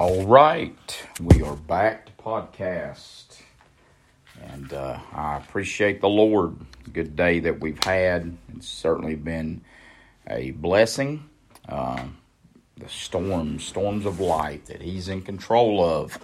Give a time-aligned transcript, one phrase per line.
[0.00, 3.38] All right, we are back to podcast,
[4.42, 6.56] and uh, I appreciate the Lord.
[6.90, 8.34] Good day that we've had.
[8.56, 9.60] It's certainly been
[10.26, 11.28] a blessing.
[11.68, 12.04] Uh,
[12.78, 16.18] the storms, storms of life that He's in control of,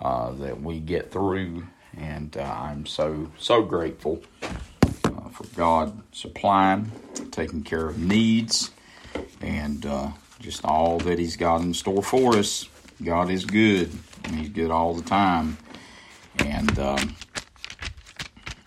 [0.00, 1.66] uh, that we get through,
[1.96, 6.92] and uh, I'm so so grateful uh, for God supplying,
[7.32, 8.70] taking care of needs,
[9.40, 12.68] and uh, just all that He's got in store for us.
[13.04, 13.90] God is good,
[14.30, 15.58] He's good all the time.
[16.38, 17.16] And um,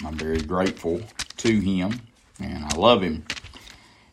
[0.06, 1.02] I'm very grateful
[1.38, 2.02] to Him,
[2.42, 3.26] and I love Him.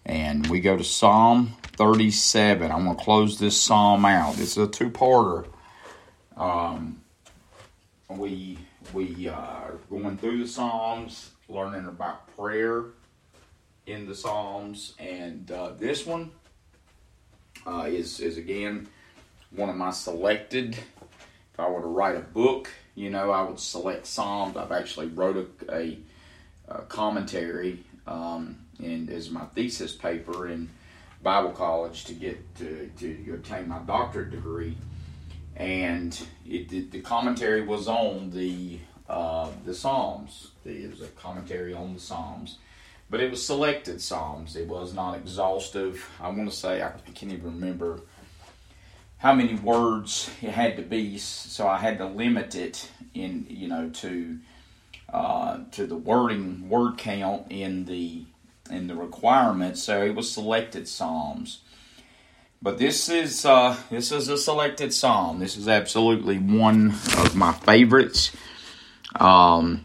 [0.07, 2.71] And we go to Psalm 37.
[2.71, 4.39] I'm going to close this psalm out.
[4.39, 5.47] Is a two-parter.
[6.37, 7.03] Um,
[8.09, 8.59] we
[8.93, 12.85] we uh, are going through the Psalms, learning about prayer
[13.87, 16.31] in the Psalms, and uh, this one
[17.67, 18.89] uh, is is again
[19.55, 20.75] one of my selected.
[20.75, 24.57] If I were to write a book, you know, I would select Psalms.
[24.57, 25.37] I've actually wrote
[25.69, 25.99] a, a,
[26.69, 30.69] a commentary um, and as my thesis paper in
[31.23, 34.77] Bible college to get to, to obtain my doctorate degree,
[35.57, 40.51] and it, the, commentary was on the uh, the Psalms.
[40.65, 42.59] It was a commentary on the Psalms,
[43.09, 44.57] but it was selected Psalms.
[44.57, 46.09] It was not exhaustive.
[46.21, 48.01] I want to say I can't even remember
[49.23, 53.69] how many words it had to be, so I had to limit it in you
[53.69, 54.39] know to
[55.13, 58.25] uh, to the wording word count in the
[58.69, 59.81] in the requirements.
[59.81, 61.61] So it was selected psalms.
[62.61, 65.39] But this is uh, this is a selected psalm.
[65.39, 68.33] This is absolutely one of my favorites.
[69.15, 69.85] Um,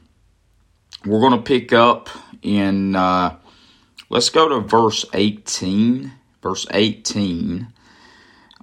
[1.06, 2.10] we're going to pick up
[2.42, 2.96] in.
[2.96, 3.36] Uh,
[4.10, 6.14] let's go to verse eighteen.
[6.42, 7.68] Verse eighteen.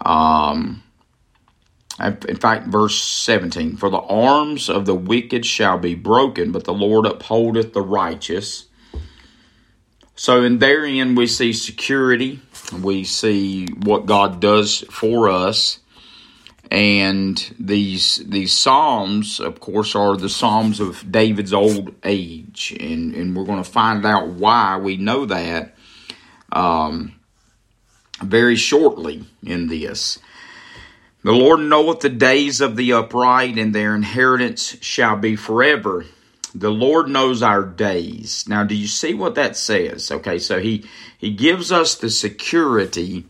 [0.04, 0.82] Um,
[2.00, 6.74] in fact, verse 17 For the arms of the wicked shall be broken, but the
[6.74, 8.66] Lord upholdeth the righteous.
[10.16, 12.40] So, in therein, we see security,
[12.80, 15.80] we see what God does for us.
[16.70, 23.36] And these these psalms, of course, are the psalms of David's old age, and, and
[23.36, 25.74] we're going to find out why we know that.
[26.50, 27.13] Um,
[28.22, 30.18] very shortly in this.
[31.22, 36.04] The Lord knoweth the days of the upright, and their inheritance shall be forever.
[36.54, 38.44] The Lord knows our days.
[38.46, 40.10] Now, do you see what that says?
[40.10, 40.84] Okay, so he
[41.18, 43.24] he gives us the security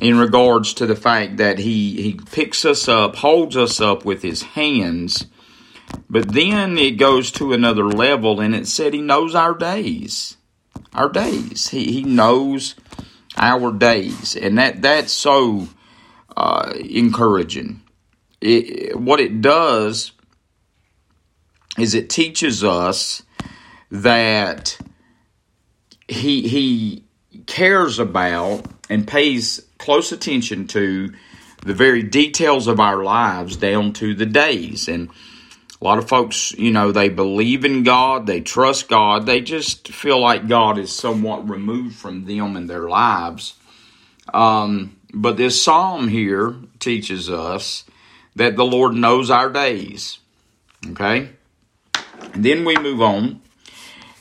[0.00, 4.22] in regards to the fact that he he picks us up, holds us up with
[4.22, 5.26] his hands.
[6.10, 10.36] But then it goes to another level, and it said he knows our days.
[10.92, 11.68] Our days.
[11.68, 12.74] He he knows
[13.42, 15.68] our days, and that that's so
[16.36, 17.82] uh, encouraging.
[18.40, 20.12] It, what it does
[21.76, 23.22] is it teaches us
[23.90, 24.78] that
[26.08, 27.04] he he
[27.46, 31.12] cares about and pays close attention to
[31.64, 35.10] the very details of our lives down to the days and
[35.82, 39.88] a lot of folks, you know, they believe in God, they trust God, they just
[39.88, 43.54] feel like God is somewhat removed from them and their lives.
[44.32, 47.82] Um, but this psalm here teaches us
[48.36, 50.20] that the Lord knows our days.
[50.90, 51.30] Okay?
[52.32, 53.42] And then we move on.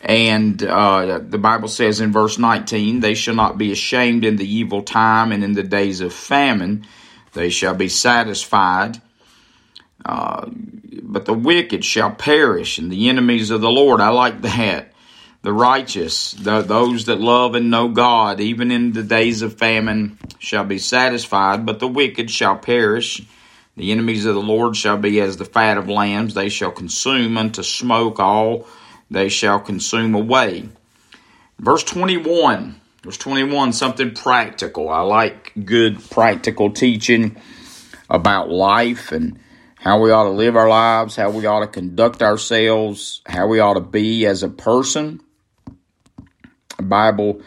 [0.01, 4.51] And uh, the Bible says in verse 19, They shall not be ashamed in the
[4.51, 6.87] evil time and in the days of famine.
[7.33, 8.99] They shall be satisfied.
[10.05, 10.49] Uh,
[11.03, 14.01] but the wicked shall perish, and the enemies of the Lord.
[14.01, 14.91] I like that.
[15.43, 20.19] The righteous, the, those that love and know God, even in the days of famine,
[20.37, 23.21] shall be satisfied, but the wicked shall perish.
[23.75, 27.37] The enemies of the Lord shall be as the fat of lambs, they shall consume
[27.37, 28.67] unto smoke all,
[29.09, 30.69] they shall consume away.
[31.57, 34.89] Verse 21, verse 21, something practical.
[34.89, 37.37] I like good practical teaching
[38.09, 39.39] about life and
[39.81, 43.59] how we ought to live our lives, how we ought to conduct ourselves, how we
[43.59, 45.19] ought to be as a person.
[46.77, 47.41] The Bible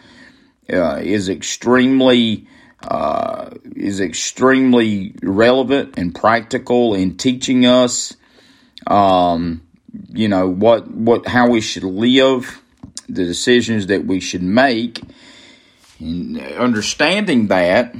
[0.71, 2.45] uh, is extremely
[2.83, 8.17] uh, is extremely relevant and practical in teaching us,
[8.85, 9.65] um,
[10.09, 12.61] you know what what how we should live,
[13.07, 15.01] the decisions that we should make,
[15.99, 17.95] and understanding that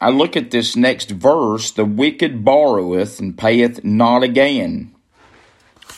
[0.00, 4.94] I look at this next verse the wicked borroweth and payeth not again.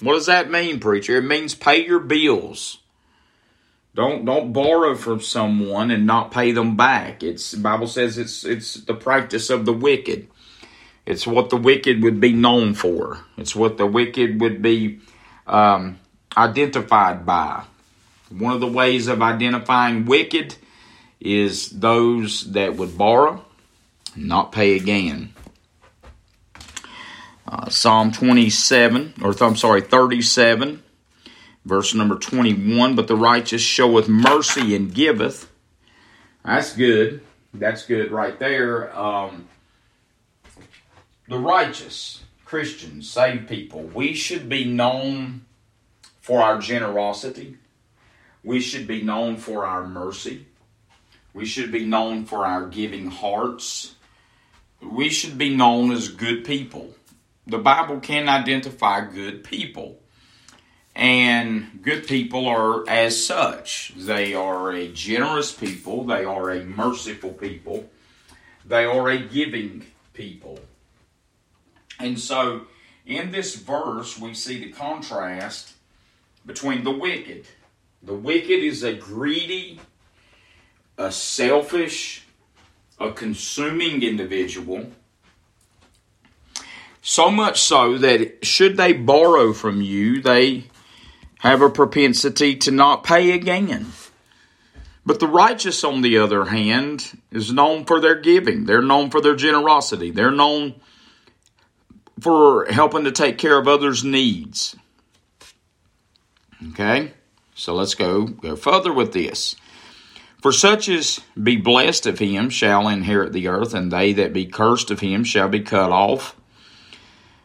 [0.01, 1.19] What does that mean, preacher?
[1.19, 2.79] It means pay your bills.
[3.95, 7.23] Don't don't borrow from someone and not pay them back.
[7.23, 10.29] It's the Bible says it's it's the practice of the wicked.
[11.05, 13.19] It's what the wicked would be known for.
[13.37, 15.01] It's what the wicked would be
[15.47, 15.99] um,
[16.37, 17.65] identified by.
[18.31, 20.55] One of the ways of identifying wicked
[21.19, 23.45] is those that would borrow,
[24.17, 25.35] not pay again.
[27.47, 30.83] Uh, Psalm 27, or I'm sorry, 37,
[31.65, 32.95] verse number 21.
[32.95, 35.51] But the righteous showeth mercy and giveth.
[36.45, 37.23] That's good.
[37.53, 38.97] That's good right there.
[38.97, 39.49] Um,
[41.29, 45.45] the righteous, Christians, saved people, we should be known
[46.21, 47.57] for our generosity.
[48.43, 50.47] We should be known for our mercy.
[51.33, 53.95] We should be known for our giving hearts.
[54.83, 56.95] We should be known as good people.
[57.47, 60.01] The Bible can identify good people.
[60.95, 63.93] And good people are as such.
[63.97, 67.89] They are a generous people, they are a merciful people,
[68.65, 70.59] they are a giving people.
[71.99, 72.63] And so,
[73.07, 75.75] in this verse, we see the contrast
[76.45, 77.47] between the wicked.
[78.03, 79.81] The wicked is a greedy,
[80.97, 82.27] a selfish,
[83.01, 84.91] a consuming individual.
[87.03, 90.65] So much so that should they borrow from you, they
[91.39, 93.87] have a propensity to not pay again.
[95.07, 98.67] But the righteous, on the other hand, is known for their giving.
[98.67, 100.11] They're known for their generosity.
[100.11, 100.75] They're known
[102.21, 104.77] for helping to take care of others' needs.
[106.69, 107.13] Okay?
[107.55, 109.57] So let's go go further with this.
[110.43, 114.47] For such as be blessed of him shall inherit the earth, and they that be
[114.47, 116.35] cursed of him shall be cut off.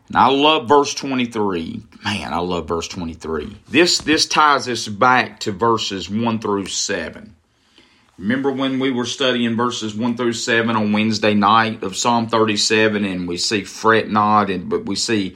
[0.07, 1.81] And I love verse 23.
[2.03, 3.57] Man, I love verse 23.
[3.67, 7.35] This this ties us back to verses 1 through 7.
[8.17, 13.03] Remember when we were studying verses 1 through 7 on Wednesday night of Psalm 37
[13.03, 15.35] and we see fret not and but we see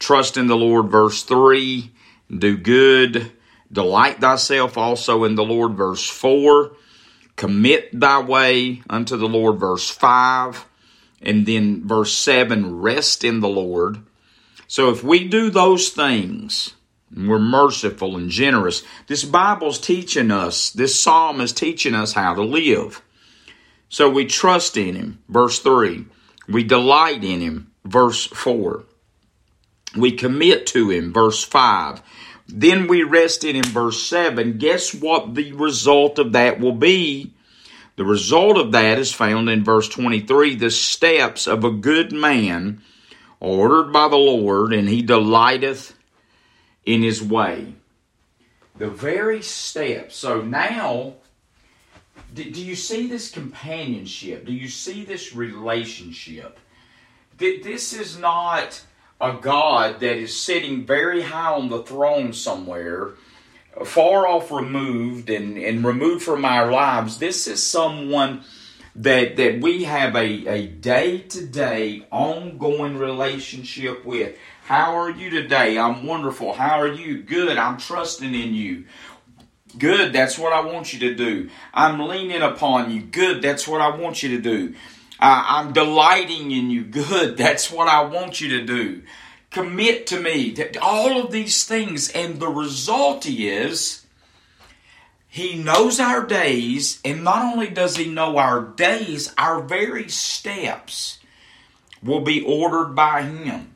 [0.00, 1.92] trust in the Lord verse 3,
[2.36, 3.30] do good,
[3.70, 6.72] delight thyself also in the Lord verse 4,
[7.38, 10.66] commit thy way unto the Lord verse 5,
[11.22, 14.00] and then verse 7, rest in the Lord.
[14.66, 16.74] So if we do those things,
[17.16, 18.82] we're merciful and generous.
[19.06, 23.02] This Bible's teaching us, this psalm is teaching us how to live.
[23.88, 26.04] So we trust in Him, verse 3.
[26.48, 28.84] We delight in Him, verse 4.
[29.96, 32.02] We commit to Him, verse 5.
[32.48, 34.58] Then we rest in verse 7.
[34.58, 37.34] Guess what the result of that will be?
[37.96, 40.54] The result of that is found in verse 23.
[40.54, 42.80] The steps of a good man
[43.40, 45.94] are ordered by the Lord, and He delighteth
[46.88, 47.74] in his way.
[48.78, 50.16] The very steps.
[50.16, 51.14] So now,
[52.32, 54.46] do, you see this companionship?
[54.46, 56.58] Do you see this relationship?
[57.36, 58.80] This is not
[59.20, 63.14] a God that is sitting very high on the throne somewhere,
[63.84, 67.18] far off removed and, and removed from our lives.
[67.18, 68.44] This is someone
[68.94, 74.36] that, that we have a day to day ongoing relationship with.
[74.64, 75.78] How are you today?
[75.78, 76.52] I'm wonderful.
[76.52, 77.22] How are you?
[77.22, 77.56] Good.
[77.56, 78.84] I'm trusting in you.
[79.78, 80.12] Good.
[80.12, 81.50] That's what I want you to do.
[81.72, 83.02] I'm leaning upon you.
[83.02, 83.40] Good.
[83.40, 84.74] That's what I want you to do.
[85.20, 86.84] Uh, I'm delighting in you.
[86.84, 87.36] Good.
[87.36, 89.02] That's what I want you to do.
[89.50, 90.56] Commit to me.
[90.80, 92.10] All of these things.
[92.10, 94.06] And the result is,
[95.26, 97.00] He knows our days.
[97.04, 101.18] And not only does He know our days, our very steps
[102.02, 103.74] will be ordered by Him.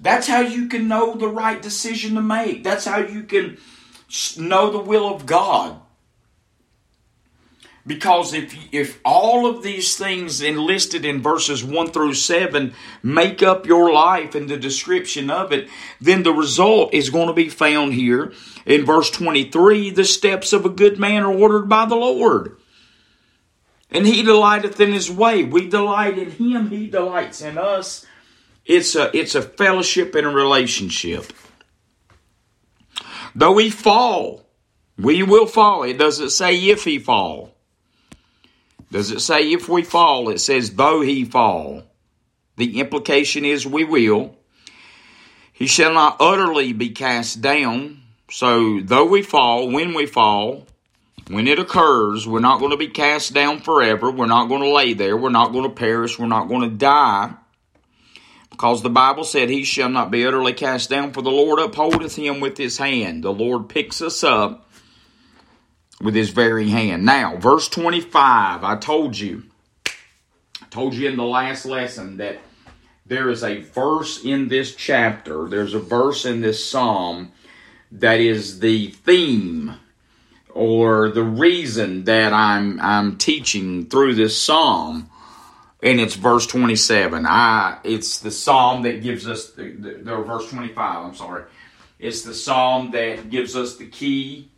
[0.00, 2.64] That's how you can know the right decision to make.
[2.64, 3.58] That's how you can
[4.36, 5.80] know the will of God.
[7.86, 12.72] Because if if all of these things enlisted in verses 1 through 7
[13.02, 15.68] make up your life and the description of it,
[16.00, 18.32] then the result is going to be found here
[18.64, 22.56] in verse 23 the steps of a good man are ordered by the Lord.
[23.90, 25.44] And he delighteth in his way.
[25.44, 28.06] We delight in him, he delights in us.
[28.64, 31.34] It's a it's a fellowship and a relationship.
[33.34, 34.46] Though we fall,
[34.96, 35.82] we will fall.
[35.82, 37.53] It doesn't say if he fall.
[38.94, 40.28] Does it say if we fall?
[40.28, 41.82] It says though he fall.
[42.54, 44.36] The implication is we will.
[45.52, 48.02] He shall not utterly be cast down.
[48.30, 50.68] So though we fall, when we fall,
[51.26, 54.12] when it occurs, we're not going to be cast down forever.
[54.12, 55.16] We're not going to lay there.
[55.16, 56.16] We're not going to perish.
[56.16, 57.34] We're not going to die.
[58.52, 62.14] Because the Bible said, He shall not be utterly cast down, for the Lord upholdeth
[62.14, 63.24] him with his hand.
[63.24, 64.63] The Lord picks us up
[66.04, 67.04] with his very hand.
[67.04, 69.44] Now, verse 25, I told you.
[70.70, 72.38] told you in the last lesson that
[73.06, 77.32] there is a verse in this chapter, there's a verse in this psalm
[77.90, 79.76] that is the theme
[80.50, 85.10] or the reason that I'm I'm teaching through this psalm
[85.82, 90.48] and it's verse 27 i it's the psalm that gives us the, the, the, verse
[90.50, 91.44] 25 i'm sorry
[91.98, 94.48] it's the psalm that gives us the key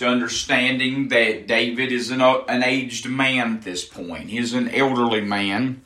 [0.00, 4.30] to understanding that david is an, an aged man at this point.
[4.30, 5.82] He's an elderly man.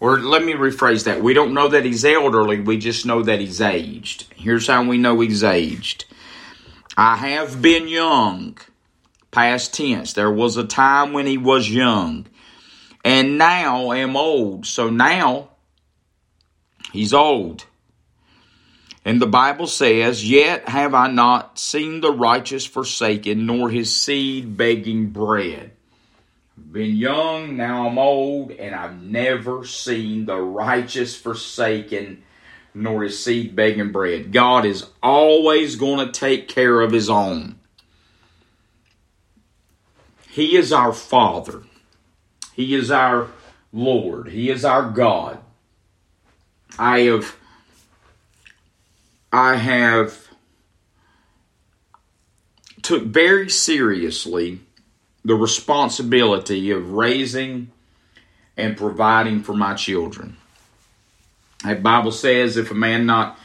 [0.00, 1.22] Or let me rephrase that.
[1.22, 2.60] We don't know that he's elderly.
[2.60, 4.26] We just know that he's aged.
[4.36, 6.04] Here's how we know he's aged.
[6.94, 8.58] I have been young
[9.30, 10.12] past tense.
[10.12, 12.26] There was a time when he was young.
[13.02, 14.66] And now am old.
[14.66, 15.48] So now
[16.92, 17.64] he's old.
[19.04, 24.56] And the Bible says, Yet have I not seen the righteous forsaken, nor his seed
[24.56, 25.72] begging bread.
[26.56, 32.22] I've Been young, now I'm old, and I've never seen the righteous forsaken,
[32.72, 34.32] nor his seed begging bread.
[34.32, 37.56] God is always going to take care of his own.
[40.30, 41.62] He is our Father.
[42.54, 43.28] He is our
[43.72, 44.28] Lord.
[44.28, 45.38] He is our God.
[46.78, 47.36] I have
[49.34, 50.28] I have
[52.82, 54.60] took very seriously
[55.24, 57.72] the responsibility of raising
[58.56, 60.36] and providing for my children.
[61.64, 63.36] The Bible says if a man not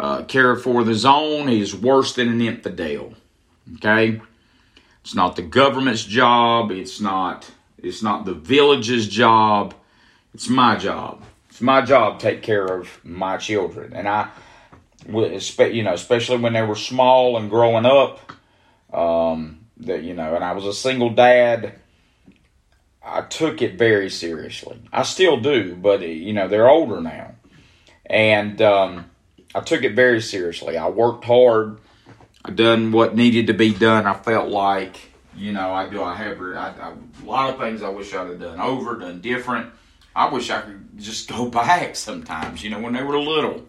[0.00, 3.14] uh, care for his own, he is worse than an infidel.
[3.76, 4.20] Okay?
[5.02, 6.72] It's not the government's job.
[6.72, 7.48] It's not
[7.80, 9.74] it's not the village's job.
[10.34, 11.22] It's my job.
[11.50, 13.92] It's my job to take care of my children.
[13.92, 14.28] And I,
[15.08, 18.32] you know, especially when they were small and growing up,
[18.92, 21.74] um, that you know, and I was a single dad.
[23.02, 24.80] I took it very seriously.
[24.92, 27.34] I still do, but you know, they're older now,
[28.04, 29.10] and um,
[29.54, 30.76] I took it very seriously.
[30.76, 31.78] I worked hard.
[32.44, 34.06] I done what needed to be done.
[34.06, 36.02] I felt like you know, I do.
[36.02, 39.20] I have I, I, a lot of things I wish I'd have done over, done
[39.20, 39.70] different.
[40.14, 42.64] I wish I could just go back sometimes.
[42.64, 43.66] You know, when they were little.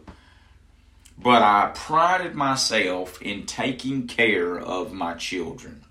[1.17, 5.83] But I prided myself in taking care of my children.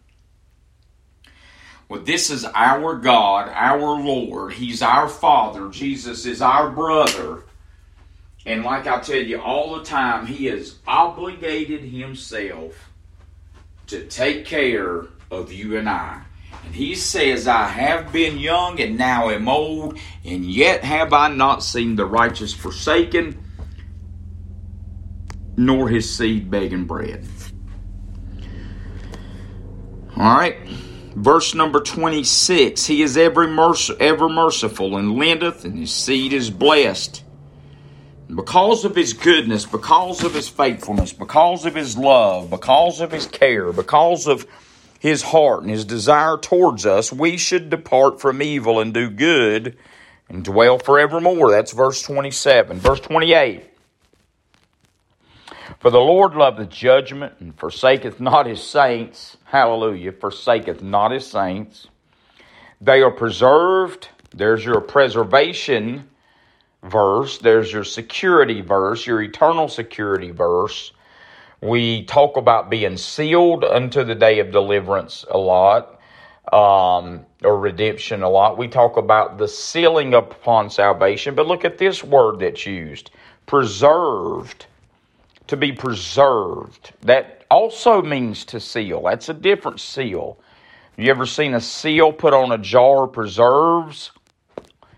[1.89, 4.53] Well, this is our God, our Lord.
[4.55, 5.69] He's our Father.
[5.69, 7.45] Jesus is our brother.
[8.45, 12.91] And like I tell you all the time, He has obligated Himself
[13.89, 16.23] to take care of you and I.
[16.65, 21.29] And he says, I have been young and now am old, and yet have I
[21.29, 23.41] not seen the righteous forsaken,
[25.57, 27.27] nor his seed begging bread.
[30.17, 30.57] All right.
[31.15, 36.51] Verse number 26 He is ever, merc- ever merciful and lendeth, and his seed is
[36.51, 37.23] blessed.
[38.35, 43.27] Because of his goodness, because of his faithfulness, because of his love, because of his
[43.27, 44.47] care, because of
[44.99, 49.77] his heart and his desire towards us, we should depart from evil and do good
[50.29, 51.51] and dwell forevermore.
[51.53, 52.79] That's verse 27.
[52.79, 53.63] Verse 28.
[55.81, 59.37] For the Lord loveth judgment and forsaketh not his saints.
[59.45, 60.13] Hallelujah.
[60.13, 61.89] Forsaketh not his saints.
[62.81, 64.09] They are preserved.
[64.35, 66.09] There's your preservation
[66.83, 67.39] verse.
[67.39, 70.93] There's your security verse, your eternal security verse.
[71.61, 76.01] We talk about being sealed unto the day of deliverance a lot,
[76.53, 78.59] um, or redemption a lot.
[78.59, 83.11] We talk about the sealing upon salvation, but look at this word that's used
[83.47, 84.67] preserved.
[85.49, 86.93] To be preserved.
[87.03, 89.03] That also means to seal.
[89.03, 90.39] That's a different seal.
[90.97, 94.11] You ever seen a seal put on a jar of preserves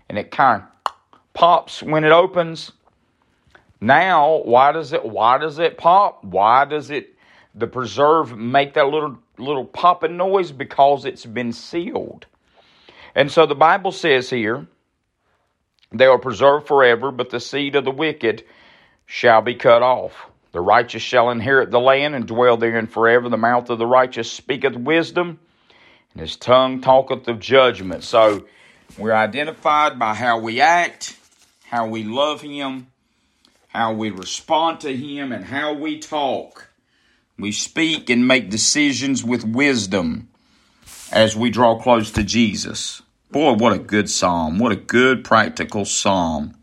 [0.07, 0.93] and it kind of
[1.33, 2.71] pops when it opens?
[3.81, 6.23] Now, why does it why does it pop?
[6.23, 7.15] Why does it
[7.53, 10.51] the preserve make that little little popping noise?
[10.51, 12.25] Because it's been sealed.
[13.13, 14.67] And so the Bible says here,
[15.91, 18.43] they are preserved forever, but the seed of the wicked
[19.05, 20.27] shall be cut off.
[20.51, 23.29] The righteous shall inherit the land and dwell therein forever.
[23.29, 25.39] The mouth of the righteous speaketh wisdom,
[26.13, 28.03] and his tongue talketh of judgment.
[28.03, 28.45] So
[28.97, 31.17] we're identified by how we act,
[31.65, 32.87] how we love him,
[33.69, 36.69] how we respond to Him, and how we talk.
[37.37, 40.27] We speak and make decisions with wisdom
[41.11, 43.01] as we draw close to Jesus.
[43.31, 44.59] Boy, what a good psalm.
[44.59, 46.55] What a good practical psalm.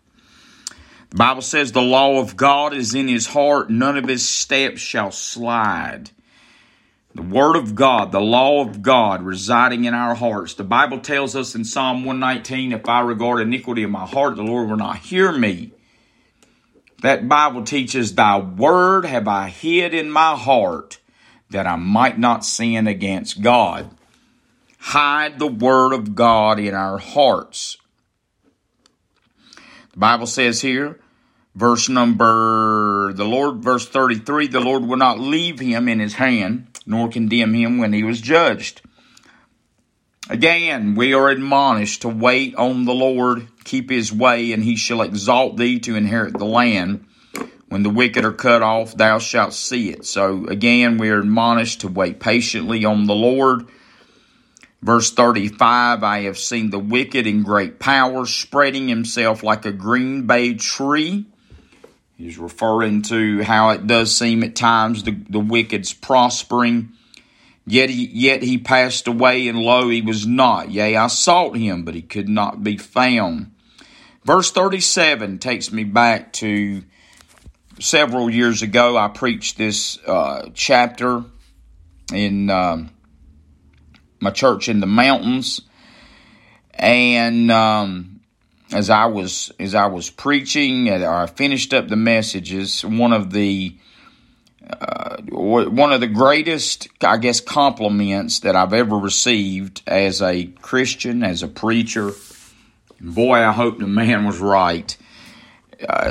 [1.11, 4.81] The Bible says the law of God is in his heart, none of his steps
[4.81, 6.11] shall slide.
[7.15, 10.53] The Word of God, the law of God residing in our hearts.
[10.53, 14.43] The Bible tells us in Psalm 119 if I regard iniquity in my heart, the
[14.43, 15.73] Lord will not hear me.
[17.01, 20.99] That Bible teaches, Thy Word have I hid in my heart
[21.51, 23.91] that I might not sin against God.
[24.79, 27.79] Hide the Word of God in our hearts.
[29.97, 31.01] The Bible says here,
[31.55, 36.69] verse number, the Lord, verse 33, the Lord will not leave him in his hand
[36.85, 38.83] nor condemn him when he was judged.
[40.29, 45.01] Again, we are admonished to wait on the Lord, keep his way, and he shall
[45.01, 47.07] exalt thee to inherit the land.
[47.69, 50.05] When the wicked are cut off, thou shalt see it.
[50.05, 53.67] So again, we are admonished to wait patiently on the Lord.
[54.83, 60.27] Verse 35 I have seen the wicked in great power, spreading himself like a green
[60.27, 61.27] bay tree.
[62.17, 66.93] He's referring to how it does seem at times the, the wicked's prospering.
[67.67, 70.71] Yet he, yet he passed away, and lo, he was not.
[70.71, 73.53] Yea, I sought him, but he could not be found.
[74.25, 76.83] Verse 37 takes me back to
[77.81, 78.97] several years ago.
[78.97, 81.25] I preached this uh, chapter
[82.13, 82.91] in um,
[84.27, 85.61] my church in the mountains.
[86.75, 88.21] And um,
[88.73, 93.33] as I was as I was preaching or I finished up the messages, one of
[93.33, 93.77] the
[94.69, 101.23] uh, one of the greatest, I guess, compliments that I've ever received as a Christian,
[101.23, 102.11] as a preacher.
[103.01, 104.97] Boy, I hope the man was right.
[105.81, 106.11] Uh,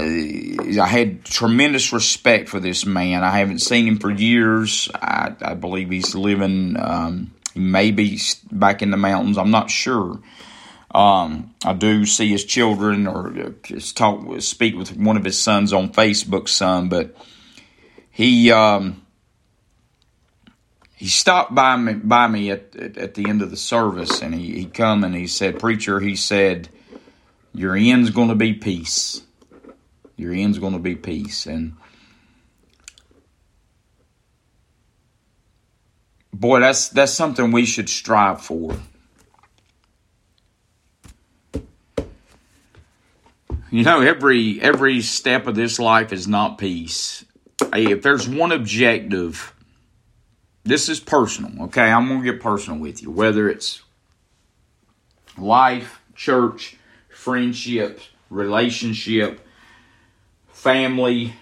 [0.79, 3.23] I had tremendous respect for this man.
[3.23, 4.87] I haven't seen him for years.
[4.93, 8.19] I, I believe he's living, um, maybe
[8.51, 9.37] back in the mountains.
[9.37, 10.19] I'm not sure.
[10.93, 15.73] Um, I do see his children or just talk, speak with one of his sons
[15.73, 17.15] on Facebook, son, but
[18.11, 19.05] he um,
[20.95, 24.33] he stopped by me by me at, at, at the end of the service, and
[24.33, 26.69] he he come and he said, "Preacher," he said,
[27.53, 29.21] "Your end's going to be peace.
[30.15, 31.73] Your end's going to be peace." And
[36.39, 38.75] boy, that's that's something we should strive for.
[43.71, 47.25] You know, every every step of this life is not peace.
[47.73, 49.53] If there's one objective,
[50.63, 51.89] this is personal, okay?
[51.89, 53.11] I'm going to get personal with you.
[53.11, 53.81] Whether it's
[55.37, 56.77] life, church,
[57.09, 59.45] friendship, relationship,
[60.49, 61.33] family,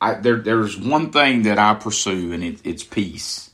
[0.00, 3.51] I, there, there's one thing that I pursue, and it, it's peace.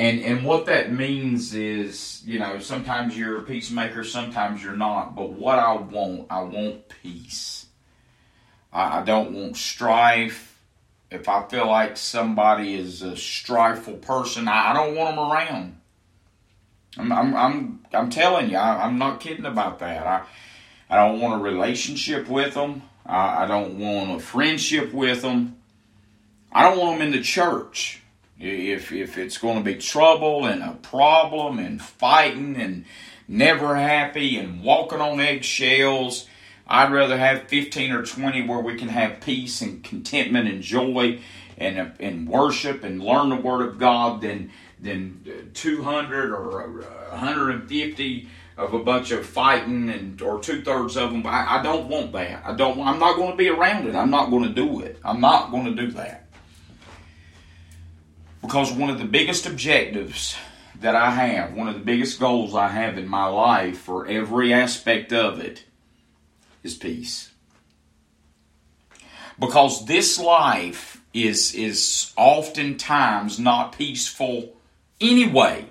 [0.00, 5.14] And and what that means is, you know, sometimes you're a peacemaker, sometimes you're not.
[5.14, 7.66] But what I want, I want peace.
[8.72, 10.58] I, I don't want strife.
[11.10, 15.80] If I feel like somebody is a strifeful person, I, I don't want them around.
[16.96, 20.06] I'm I'm I'm, I'm telling you, I, am not kidding about that.
[20.06, 20.22] I
[20.88, 22.84] I don't want a relationship with them.
[23.04, 25.58] I, I don't want a friendship with them.
[26.50, 28.00] I don't want them in the church.
[28.40, 32.86] If if it's going to be trouble and a problem and fighting and
[33.28, 36.26] never happy and walking on eggshells,
[36.66, 41.20] I'd rather have 15 or 20 where we can have peace and contentment and joy
[41.58, 44.50] and and worship and learn the word of God than
[44.80, 51.26] than 200 or 150 of a bunch of fighting and or two thirds of them.
[51.26, 52.42] I, I don't want that.
[52.46, 52.80] I don't.
[52.80, 53.94] I'm not going to be around it.
[53.94, 54.98] I'm not going to do it.
[55.04, 56.29] I'm not going to do that.
[58.40, 60.36] Because one of the biggest objectives
[60.80, 64.52] that I have, one of the biggest goals I have in my life for every
[64.52, 65.64] aspect of it,
[66.62, 67.30] is peace.
[69.38, 74.56] Because this life is, is oftentimes not peaceful
[75.00, 75.66] anyway.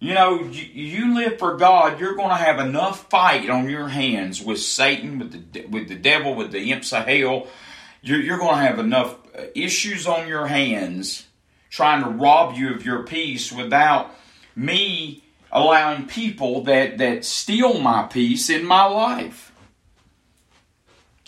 [0.00, 4.40] You know, you, live for God, you're going to have enough fight on your hands
[4.40, 7.48] with Satan, with the, with the devil, with the imps of hell,
[8.00, 11.26] you're, you're going to have enough Uh, issues on your hands
[11.70, 14.10] trying to rob you of your peace without
[14.56, 15.22] me
[15.52, 19.52] allowing people that, that steal my peace in my life.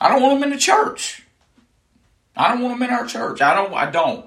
[0.00, 1.22] I don't want them in the church.
[2.36, 3.42] I don't want them in our church.
[3.42, 4.26] I don't I don't.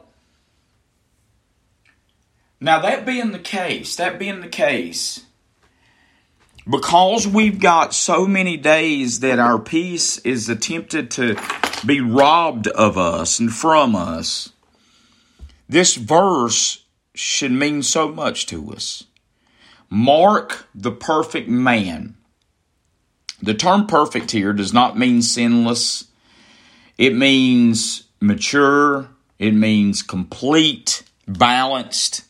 [2.59, 5.25] Now that being the case, that being the case,
[6.69, 11.35] because we've got so many days that our peace is attempted to
[11.85, 14.51] be robbed of us and from us,
[15.67, 16.83] this verse
[17.15, 19.05] should mean so much to us.
[19.89, 22.15] Mark the perfect man.
[23.41, 26.05] The term perfect here does not mean sinless.
[26.97, 29.09] It means mature.
[29.37, 32.23] It means complete, balanced.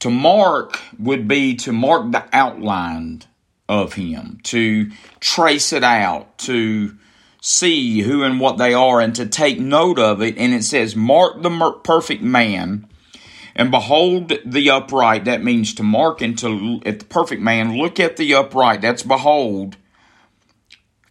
[0.00, 3.22] To mark would be to mark the outline
[3.68, 6.96] of him, to trace it out, to
[7.40, 10.36] see who and what they are, and to take note of it.
[10.36, 12.86] And it says, Mark the perfect man,
[13.54, 15.24] and behold the upright.
[15.24, 17.76] That means to mark and to at the perfect man.
[17.76, 18.82] Look at the upright.
[18.82, 19.76] That's behold.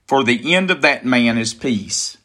[0.08, 2.18] For the end of that man is peace.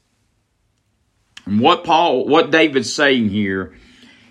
[1.44, 3.76] And what Paul, what David's saying here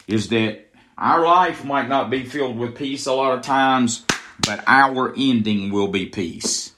[0.07, 4.05] is that our life might not be filled with peace a lot of times,
[4.45, 6.72] but our ending will be peace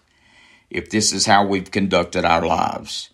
[0.75, 3.09] if this is how we've conducted our lives.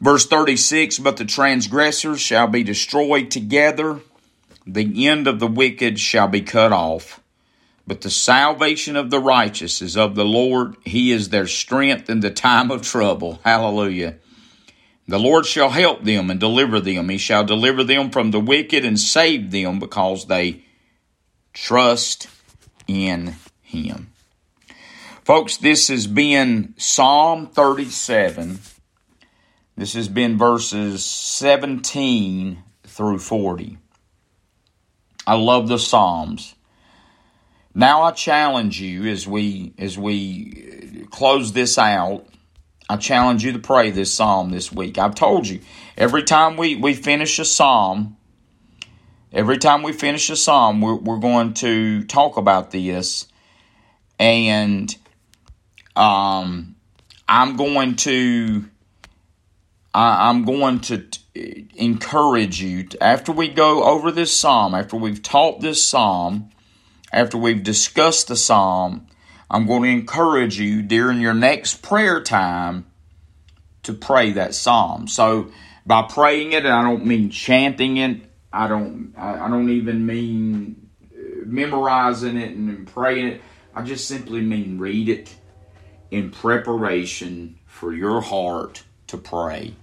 [0.00, 4.00] Verse 36 But the transgressors shall be destroyed together,
[4.66, 7.20] the end of the wicked shall be cut off.
[7.86, 10.76] But the salvation of the righteous is of the Lord.
[10.84, 13.40] He is their strength in the time of trouble.
[13.44, 14.16] Hallelujah.
[15.06, 17.08] The Lord shall help them and deliver them.
[17.08, 20.64] He shall deliver them from the wicked and save them because they
[21.54, 22.28] trust
[22.86, 24.12] in Him.
[25.28, 28.60] Folks, this has been Psalm 37.
[29.76, 33.76] This has been verses 17 through 40.
[35.26, 36.54] I love the Psalms.
[37.74, 42.26] Now I challenge you as we as we uh, close this out
[42.88, 44.96] I challenge you to pray this psalm this week.
[44.96, 45.60] I've told you,
[45.98, 48.16] every time we, we finish a psalm,
[49.30, 53.28] every time we finish a psalm, we're, we're going to talk about this.
[54.18, 54.96] And
[55.98, 56.76] um,
[57.28, 58.64] I'm going to
[59.92, 64.96] I, I'm going to t- encourage you to, after we go over this psalm, after
[64.96, 66.50] we've taught this psalm,
[67.12, 69.06] after we've discussed the psalm,
[69.50, 72.86] I'm going to encourage you during your next prayer time
[73.82, 75.08] to pray that psalm.
[75.08, 75.50] So
[75.86, 78.20] by praying it, I don't mean chanting it.
[78.52, 79.14] I don't.
[79.16, 83.40] I don't even mean uh, memorizing it and praying it.
[83.74, 85.34] I just simply mean read it
[86.10, 89.74] in preparation for your heart to pray.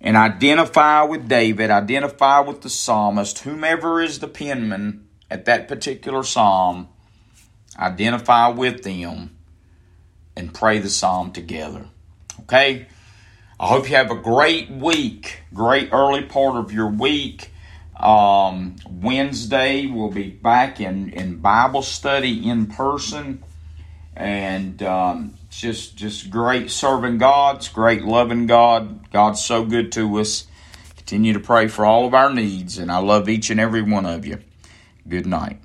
[0.00, 6.24] And identify with David, identify with the psalmist, whomever is the penman at that particular
[6.24, 6.88] psalm,
[7.78, 9.36] identify with them,
[10.36, 11.86] and pray the psalm together.
[12.40, 12.86] Okay?
[13.60, 17.50] I hope you have a great week, great early part of your week.
[17.96, 23.44] Um, Wednesday, we'll be back in, in Bible study in person.
[24.14, 27.56] And um, just just great serving God.
[27.56, 29.10] It's great loving God.
[29.10, 30.46] God's so good to us.
[30.96, 32.78] Continue to pray for all of our needs.
[32.78, 34.38] And I love each and every one of you.
[35.08, 35.58] Good night.